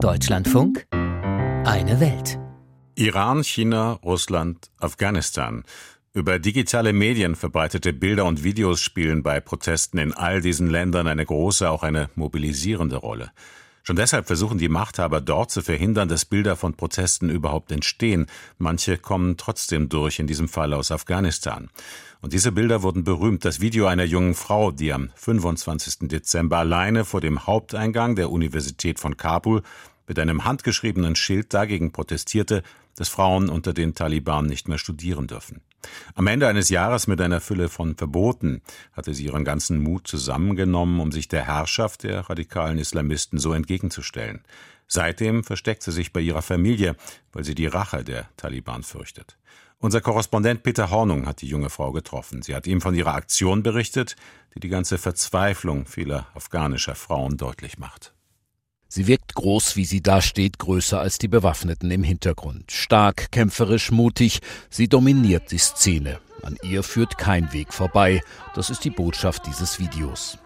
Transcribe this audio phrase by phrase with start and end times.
[0.00, 2.38] Deutschlandfunk Eine Welt.
[2.94, 5.64] Iran, China, Russland, Afghanistan.
[6.12, 11.26] Über digitale Medien verbreitete Bilder und Videos spielen bei Protesten in all diesen Ländern eine
[11.26, 13.32] große, auch eine mobilisierende Rolle.
[13.88, 18.26] Schon deshalb versuchen die Machthaber dort zu verhindern, dass Bilder von Protesten überhaupt entstehen.
[18.58, 21.70] Manche kommen trotzdem durch, in diesem Fall aus Afghanistan.
[22.20, 23.46] Und diese Bilder wurden berühmt.
[23.46, 26.06] Das Video einer jungen Frau, die am 25.
[26.06, 29.62] Dezember alleine vor dem Haupteingang der Universität von Kabul
[30.06, 32.64] mit einem handgeschriebenen Schild dagegen protestierte,
[32.98, 35.60] dass Frauen unter den Taliban nicht mehr studieren dürfen.
[36.16, 38.60] Am Ende eines Jahres mit einer Fülle von Verboten
[38.92, 44.42] hatte sie ihren ganzen Mut zusammengenommen, um sich der Herrschaft der radikalen Islamisten so entgegenzustellen.
[44.88, 46.96] Seitdem versteckt sie sich bei ihrer Familie,
[47.32, 49.38] weil sie die Rache der Taliban fürchtet.
[49.78, 52.42] Unser Korrespondent Peter Hornung hat die junge Frau getroffen.
[52.42, 54.16] Sie hat ihm von ihrer Aktion berichtet,
[54.56, 58.12] die die ganze Verzweiflung vieler afghanischer Frauen deutlich macht.
[58.98, 62.72] Sie wirkt groß, wie sie dasteht, größer als die Bewaffneten im Hintergrund.
[62.72, 66.18] Stark, kämpferisch, mutig, sie dominiert die Szene.
[66.42, 68.20] An ihr führt kein Weg vorbei.
[68.56, 70.38] Das ist die Botschaft dieses Videos.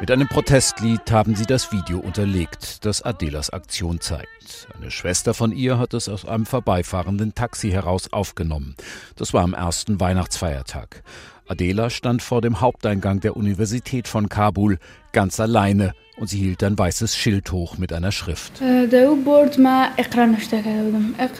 [0.00, 4.68] Mit einem Protestlied haben sie das Video unterlegt, das Adelas Aktion zeigt.
[4.76, 8.74] Eine Schwester von ihr hat es aus einem vorbeifahrenden Taxi heraus aufgenommen.
[9.16, 11.02] Das war am ersten Weihnachtsfeiertag.
[11.50, 14.78] Adela stand vor dem Haupteingang der Universität von Kabul,
[15.10, 18.60] ganz alleine, und sie hielt ein weißes Schild hoch mit einer Schrift.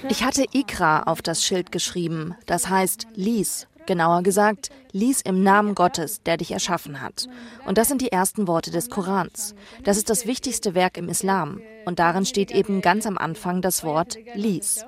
[0.08, 3.68] Ich hatte Ikra auf das Schild geschrieben, das heißt lies.
[3.86, 7.28] Genauer gesagt, lies im Namen Gottes, der dich erschaffen hat.
[7.66, 9.54] Und das sind die ersten Worte des Korans.
[9.84, 11.60] Das ist das wichtigste Werk im Islam.
[11.86, 14.84] Und darin steht eben ganz am Anfang das Wort lies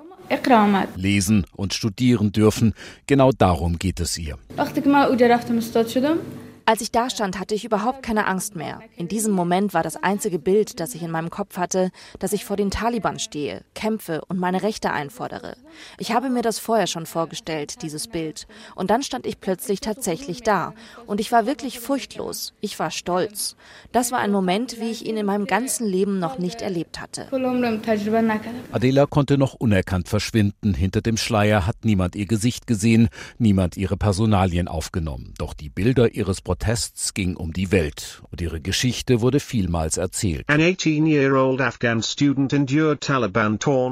[0.97, 2.75] lesen und studieren dürfen.
[3.06, 4.39] Genau darum geht es ihr.
[6.73, 8.81] Als ich da stand, hatte ich überhaupt keine Angst mehr.
[8.97, 12.47] In diesem Moment war das einzige Bild, das ich in meinem Kopf hatte, dass ich
[12.47, 15.59] vor den Taliban stehe, kämpfe und meine Rechte einfordere.
[15.98, 18.46] Ich habe mir das vorher schon vorgestellt, dieses Bild.
[18.74, 20.73] Und dann stand ich plötzlich tatsächlich da.
[21.05, 22.55] Und ich war wirklich furchtlos.
[22.63, 23.55] Ich war stolz.
[23.92, 27.27] Das war ein Moment, wie ich ihn in meinem ganzen Leben noch nicht erlebt hatte.
[28.73, 30.73] Adela konnte noch unerkannt verschwinden.
[30.73, 35.35] Hinter dem Schleier hat niemand ihr Gesicht gesehen, niemand ihre Personalien aufgenommen.
[35.36, 36.61] Doch die Bilder ihres Protests
[37.14, 40.45] ging um die Welt und ihre Geschichte wurde vielmals erzählt.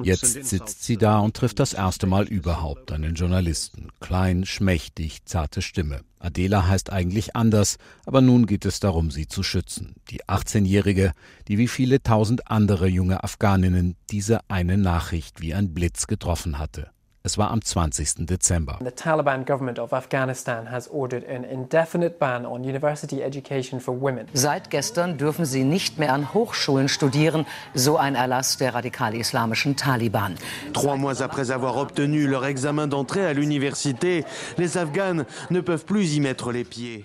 [0.04, 3.88] Jetzt sitzt sie da und trifft das erste Mal überhaupt einen Journalisten.
[4.00, 6.03] Klein, schmächtig, zarte Stimme.
[6.20, 9.94] Adela heißt eigentlich anders, aber nun geht es darum, sie zu schützen.
[10.10, 11.12] Die 18-Jährige,
[11.48, 16.91] die wie viele tausend andere junge Afghaninnen diese eine Nachricht wie ein Blitz getroffen hatte.
[17.22, 18.25] Es war am 20.
[18.26, 18.78] Dezember.
[18.82, 24.26] The Taliban government of Afghanistan has ordered an indefinite ban on university education for women.
[24.32, 27.44] Seit gestern dürfen sie nicht mehr an Hochschulen studieren,
[27.75, 30.36] so ein Erlass der radikal-islamischen Taliban.
[30.72, 34.25] Trois mois après avoir obtenu leur examen d'entrée à l'université,
[34.56, 37.04] les Afghanes ne peuvent plus y mettre les pieds.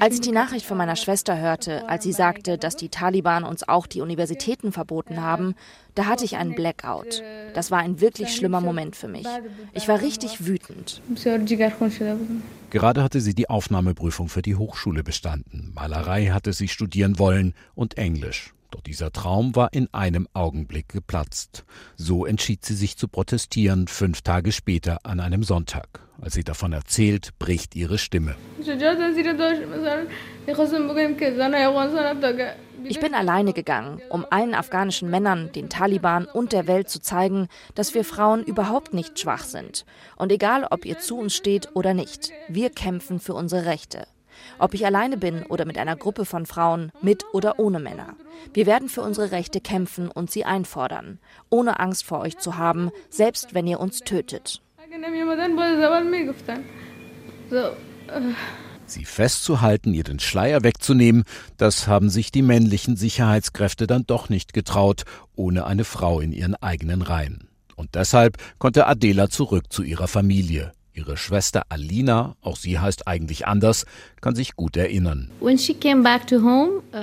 [0.00, 3.66] Als ich die Nachricht von meiner Schwester hörte, als sie sagte, dass die Taliban uns
[3.66, 5.54] auch die Universitäten verboten haben,
[5.96, 7.22] da hatte ich einen Blackout.
[7.54, 9.26] Das war ein wirklich schlimmer Moment für mich.
[9.72, 11.02] Ich war richtig wütend.
[12.70, 15.72] Gerade hatte sie die Aufnahmeprüfung für die Hochschule bestanden.
[15.74, 18.52] Malerei hatte sie studieren wollen und Englisch.
[18.70, 21.64] Doch dieser Traum war in einem Augenblick geplatzt.
[21.96, 26.00] So entschied sie sich zu protestieren, fünf Tage später an einem Sonntag.
[26.20, 28.34] Als sie davon erzählt, bricht ihre Stimme.
[32.88, 37.48] Ich bin alleine gegangen, um allen afghanischen Männern, den Taliban und der Welt zu zeigen,
[37.74, 39.84] dass wir Frauen überhaupt nicht schwach sind.
[40.16, 44.06] Und egal, ob ihr zu uns steht oder nicht, wir kämpfen für unsere Rechte.
[44.58, 48.14] Ob ich alleine bin oder mit einer Gruppe von Frauen, mit oder ohne Männer.
[48.52, 51.18] Wir werden für unsere Rechte kämpfen und sie einfordern,
[51.50, 54.62] ohne Angst vor euch zu haben, selbst wenn ihr uns tötet.
[58.86, 61.24] Sie festzuhalten, ihr den Schleier wegzunehmen,
[61.56, 65.02] das haben sich die männlichen Sicherheitskräfte dann doch nicht getraut,
[65.34, 67.48] ohne eine Frau in ihren eigenen Reihen.
[67.74, 70.72] Und deshalb konnte Adela zurück zu ihrer Familie.
[70.94, 73.84] Ihre Schwester Alina, auch sie heißt eigentlich anders,
[74.22, 75.30] kann sich gut erinnern.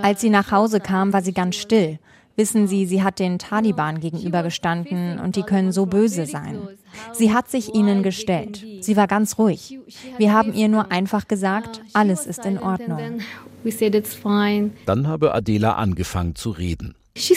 [0.02, 2.00] Als sie nach Hause kam, war sie ganz still.
[2.36, 6.68] Wissen Sie, sie hat den Taliban gegenübergestanden und die können so böse sein.
[7.12, 8.66] Sie hat sich ihnen gestellt.
[8.82, 9.78] Sie war ganz ruhig.
[10.18, 13.20] Wir haben ihr nur einfach gesagt, alles ist in Ordnung.
[14.86, 16.96] Dann habe Adela angefangen zu reden.
[17.16, 17.36] Sie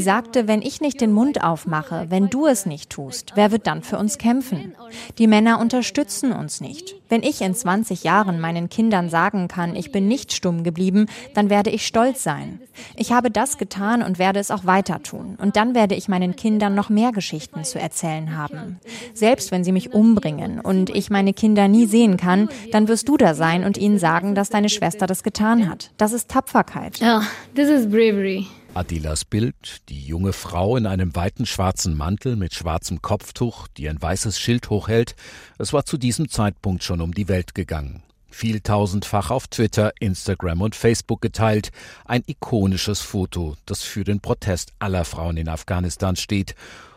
[0.00, 3.82] sagte, wenn ich nicht den Mund aufmache, wenn du es nicht tust, wer wird dann
[3.82, 4.74] für uns kämpfen?
[5.18, 6.97] Die Männer unterstützen uns nicht.
[7.08, 11.50] Wenn ich in 20 Jahren meinen Kindern sagen kann, ich bin nicht stumm geblieben, dann
[11.50, 12.60] werde ich stolz sein.
[12.96, 15.36] Ich habe das getan und werde es auch weiter tun.
[15.40, 18.78] Und dann werde ich meinen Kindern noch mehr Geschichten zu erzählen haben.
[19.14, 23.16] Selbst wenn sie mich umbringen und ich meine Kinder nie sehen kann, dann wirst du
[23.16, 25.90] da sein und ihnen sagen, dass deine Schwester das getan hat.
[25.96, 27.00] Das ist Tapferkeit.
[27.02, 27.20] Oh,
[27.54, 28.46] this is bravery.
[28.78, 34.00] Adilas Bild, die junge Frau in einem weiten schwarzen Mantel mit schwarzem Kopftuch, die ein
[34.00, 35.16] weißes Schild hochhält,
[35.58, 38.04] es war zu diesem Zeitpunkt schon um die Welt gegangen.
[38.30, 41.70] Vieltausendfach auf Twitter, Instagram und Facebook geteilt.
[42.04, 46.54] Ein ikonisches Foto, das für den Protest aller Frauen in Afghanistan steht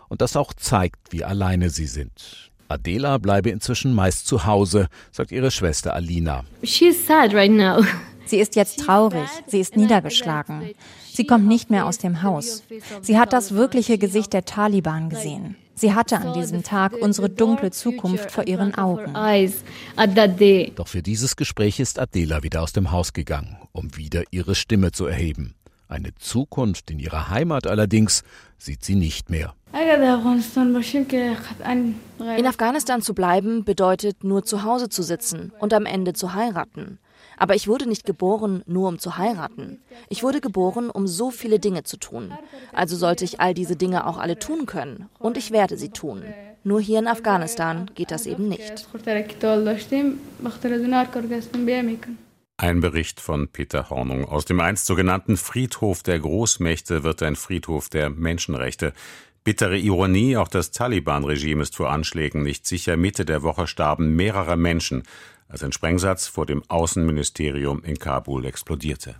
[0.08, 2.52] und das auch zeigt, wie alleine sie sind.
[2.68, 6.44] Adela bleibe inzwischen meist zu Hause, sagt ihre Schwester Alina.
[6.64, 7.84] She's sad right now.
[8.26, 10.72] Sie ist jetzt traurig, sie ist niedergeschlagen.
[11.12, 12.64] Sie kommt nicht mehr aus dem Haus.
[13.02, 15.56] Sie hat das wirkliche Gesicht der Taliban gesehen.
[15.76, 19.14] Sie hatte an diesem Tag unsere dunkle Zukunft vor ihren Augen.
[20.76, 24.92] Doch für dieses Gespräch ist Adela wieder aus dem Haus gegangen, um wieder ihre Stimme
[24.92, 25.56] zu erheben.
[25.88, 28.24] Eine Zukunft in ihrer Heimat allerdings
[28.58, 29.56] sieht sie nicht mehr.
[32.38, 37.00] In Afghanistan zu bleiben bedeutet nur zu Hause zu sitzen und am Ende zu heiraten.
[37.38, 39.82] Aber ich wurde nicht geboren, nur um zu heiraten.
[40.10, 42.34] Ich wurde geboren, um so viele Dinge zu tun.
[42.74, 45.10] Also sollte ich all diese Dinge auch alle tun können.
[45.20, 46.24] Und ich werde sie tun.
[46.64, 48.88] Nur hier in Afghanistan geht das eben nicht.
[52.58, 54.26] Ein Bericht von Peter Hornung.
[54.26, 58.94] Aus dem einst sogenannten Friedhof der Großmächte wird ein Friedhof der Menschenrechte.
[59.44, 62.98] Bittere Ironie, auch das Taliban-Regime ist vor Anschlägen nicht sicher.
[62.98, 65.02] Mitte der Woche starben mehrere Menschen
[65.52, 69.16] als ein Sprengsatz vor dem Außenministerium in Kabul explodierte